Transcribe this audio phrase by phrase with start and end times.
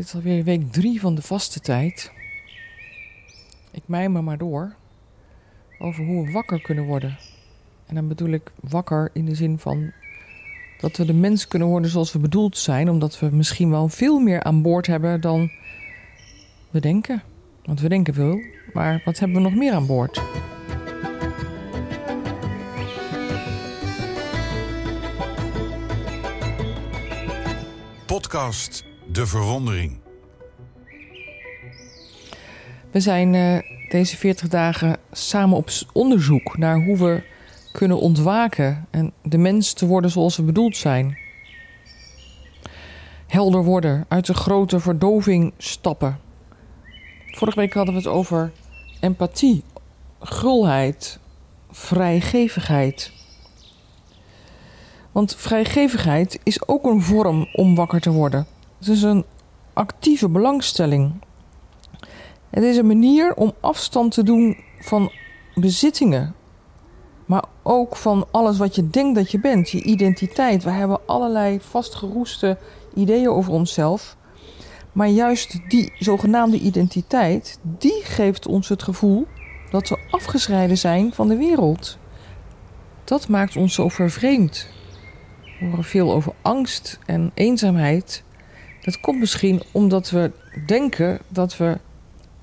[0.00, 2.12] Dit is alweer week drie van de vaste tijd.
[3.70, 4.74] Ik mijmer maar door
[5.78, 7.18] over hoe we wakker kunnen worden.
[7.86, 9.92] En dan bedoel ik wakker in de zin van
[10.78, 14.18] dat we de mens kunnen worden zoals we bedoeld zijn, omdat we misschien wel veel
[14.18, 15.50] meer aan boord hebben dan
[16.70, 17.22] we denken.
[17.64, 18.40] Want we denken veel,
[18.72, 20.22] maar wat hebben we nog meer aan boord?
[28.06, 29.98] Podcast De Verwondering.
[32.90, 37.22] We zijn uh, deze 40 dagen samen op onderzoek naar hoe we
[37.72, 41.18] kunnen ontwaken en de mens te worden zoals we bedoeld zijn.
[43.26, 46.18] Helder worden, uit de grote verdoving stappen.
[47.26, 48.52] Vorige week hadden we het over
[49.00, 49.62] empathie,
[50.20, 51.18] gulheid,
[51.70, 53.12] vrijgevigheid.
[55.12, 58.46] Want vrijgevigheid is ook een vorm om wakker te worden.
[58.80, 59.24] Het is een
[59.72, 61.12] actieve belangstelling.
[62.50, 65.12] Het is een manier om afstand te doen van
[65.54, 66.34] bezittingen,
[67.26, 70.64] maar ook van alles wat je denkt dat je bent, je identiteit.
[70.64, 72.58] We hebben allerlei vastgeroeste
[72.94, 74.16] ideeën over onszelf.
[74.92, 79.26] Maar juist die zogenaamde identiteit, die geeft ons het gevoel
[79.70, 81.98] dat we afgescheiden zijn van de wereld.
[83.04, 84.68] Dat maakt ons zo vervreemd.
[85.58, 88.22] We horen veel over angst en eenzaamheid.
[88.80, 90.30] Dat komt misschien omdat we
[90.66, 91.78] denken dat we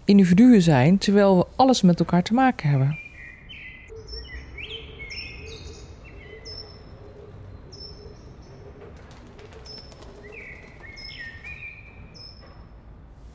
[0.06, 3.00] individuen zijn, terwijl we alles met elkaar te maken hebben.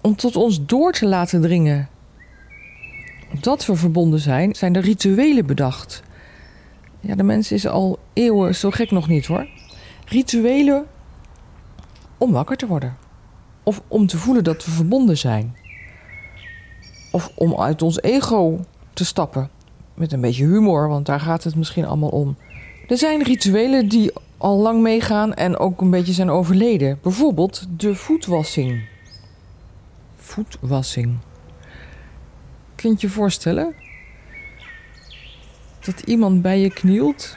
[0.01, 1.89] Om tot ons door te laten dringen
[3.41, 6.03] dat we verbonden zijn, zijn er rituelen bedacht.
[7.01, 9.47] Ja, de mens is al eeuwen zo gek nog niet hoor.
[10.05, 10.87] Rituelen
[12.23, 12.97] om wakker te worden.
[13.63, 15.57] Of om te voelen dat we verbonden zijn.
[17.11, 18.61] Of om uit ons ego
[18.93, 19.51] te stappen.
[19.95, 22.37] Met een beetje humor, want daar gaat het misschien allemaal om.
[22.89, 26.99] Er zijn rituelen die al lang meegaan en ook een beetje zijn overleden.
[27.03, 28.83] Bijvoorbeeld de voetwassing.
[30.17, 31.19] Voetwassing.
[32.75, 33.75] Kun je je voorstellen?
[35.81, 37.37] Dat iemand bij je knielt,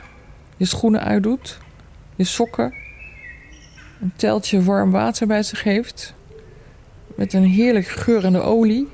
[0.57, 1.57] je schoenen uitdoet,
[2.15, 2.73] je sokken,
[4.05, 6.13] een teltje warm water bij zich heeft,
[7.15, 8.87] met een heerlijk geurende olie.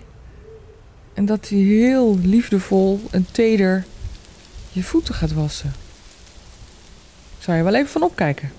[1.14, 3.86] En dat hij heel liefdevol en teder
[4.72, 5.74] je voeten gaat wassen.
[7.40, 8.52] Zou je wel even van opkijken.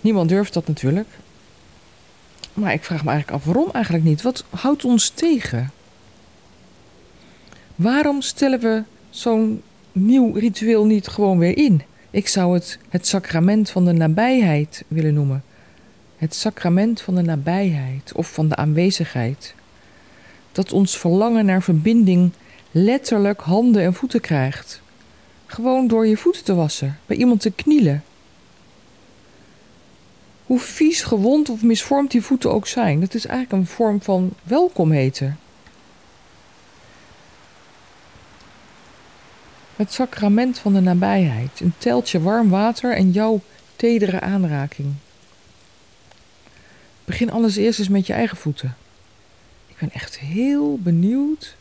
[0.00, 1.08] Niemand durft dat natuurlijk.
[2.54, 4.22] Maar ik vraag me eigenlijk af waarom eigenlijk niet.
[4.22, 5.70] Wat houdt ons tegen?
[7.74, 9.62] Waarom stellen we zo'n
[9.92, 11.82] nieuw ritueel niet gewoon weer in?
[12.12, 15.44] Ik zou het het sacrament van de nabijheid willen noemen.
[16.16, 19.54] Het sacrament van de nabijheid of van de aanwezigheid.
[20.52, 22.32] Dat ons verlangen naar verbinding
[22.70, 24.82] letterlijk handen en voeten krijgt.
[25.46, 28.04] Gewoon door je voeten te wassen, bij iemand te knielen.
[30.46, 34.30] Hoe vies, gewond of misvormd die voeten ook zijn, dat is eigenlijk een vorm van
[34.42, 35.38] welkom heten.
[39.82, 43.40] Het sacrament van de nabijheid, een teltje warm water en jouw
[43.76, 44.94] tedere aanraking.
[47.04, 48.76] Begin alles eerst eens met je eigen voeten.
[49.66, 51.56] Ik ben echt heel benieuwd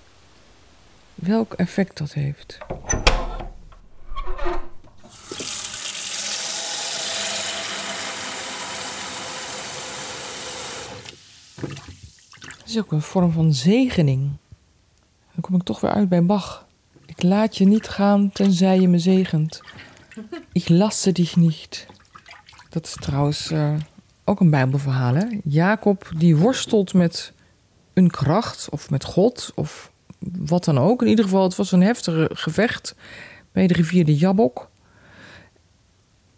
[1.15, 2.57] welk effect dat heeft.
[12.57, 14.31] Het is ook een vorm van zegening.
[15.31, 16.69] Dan kom ik toch weer uit bij Bach.
[17.21, 19.61] Ik laat je niet gaan tenzij je me zegent.
[20.51, 21.87] Ik lasse dich niet.
[22.69, 23.73] Dat is trouwens uh,
[24.23, 25.13] ook een Bijbelverhaal.
[25.13, 25.25] Hè?
[25.43, 27.33] Jacob die worstelt met
[27.93, 31.01] een kracht of met God of wat dan ook.
[31.01, 32.95] In ieder geval, het was een heftige gevecht
[33.51, 34.69] bij de rivier de Jabok.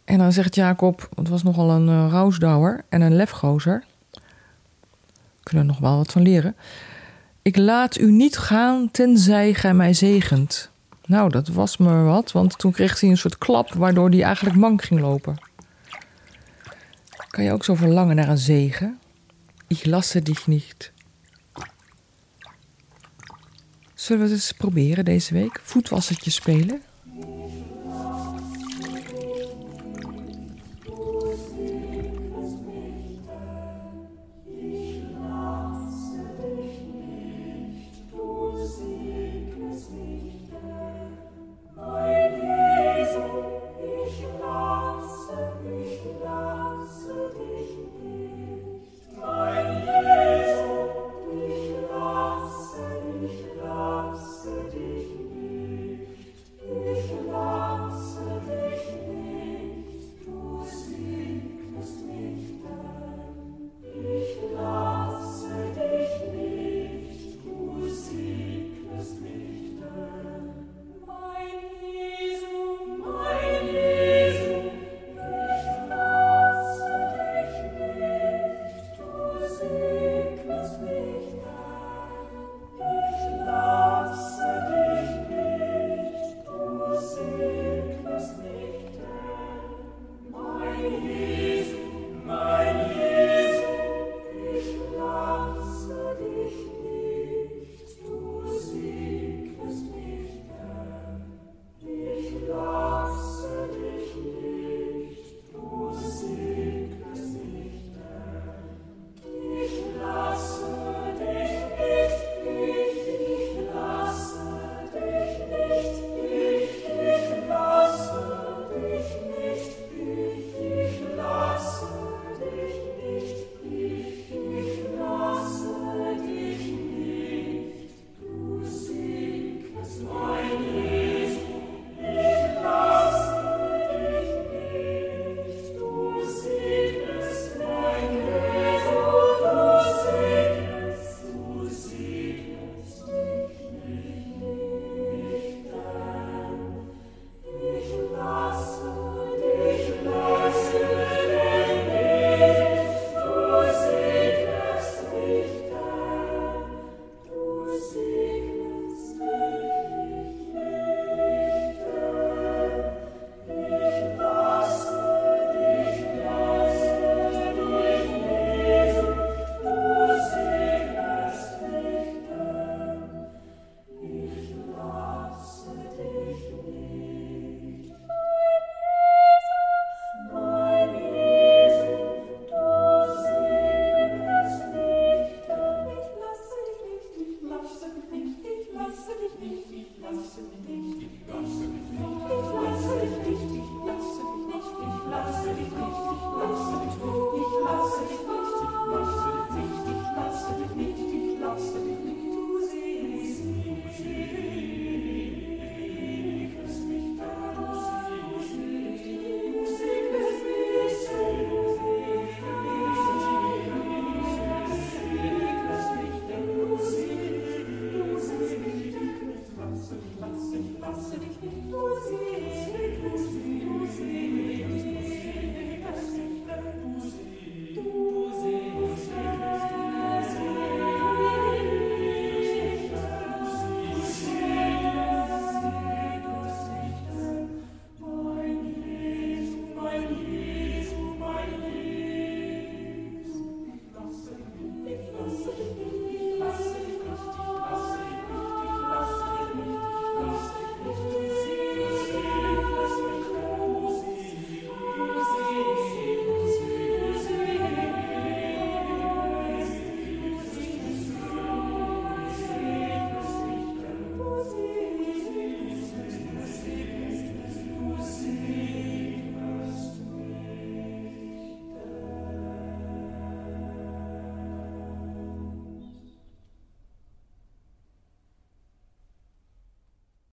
[0.06, 3.84] En dan zegt Jacob, het was nogal een uh, en een lefgozer.
[5.44, 6.56] Kunnen er nog wel wat van leren.
[7.42, 10.72] Ik laat u niet gaan tenzij gij mij zegent.
[11.06, 14.56] Nou, dat was me wat, want toen kreeg hij een soort klap waardoor hij eigenlijk
[14.56, 15.38] mank ging lopen.
[17.28, 19.00] Kan je ook zo verlangen naar een zegen?
[19.68, 20.92] Ik lasse dich niet.
[23.94, 25.60] Zullen we het eens proberen deze week?
[25.64, 26.82] Voetwassertje spelen?